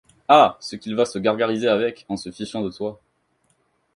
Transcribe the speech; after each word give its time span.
Ah! 0.27 0.57
ce 0.61 0.75
qu’il 0.77 0.95
va 0.95 1.05
se 1.05 1.19
gargariser 1.19 1.67
avec, 1.67 2.07
en 2.09 2.17
se 2.17 2.31
fichant 2.31 2.63
de 2.63 2.71
toi! 2.71 2.99